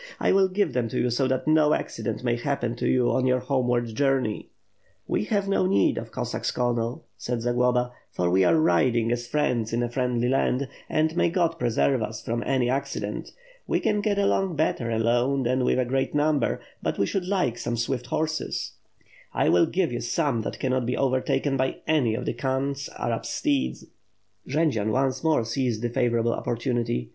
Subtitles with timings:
[0.17, 3.27] 1 will give them to you so that no accident may happen to you on
[3.27, 4.49] your homeward journey."
[5.05, 9.73] "We have no need of Cossacks, Colonel," said Zagloba, "for we are riding as friends
[9.73, 13.31] in a friendly land; and may God preserve us from any accident.
[13.67, 17.59] We can get along better alone than with a great number, but we should like
[17.59, 18.71] some swift horses."
[19.35, 23.23] "I will give you some that cannot be overtaken by any of the Khan's Arab
[23.23, 23.85] steeds."
[24.47, 27.09] Jendzian once more seized the favorable opportunity.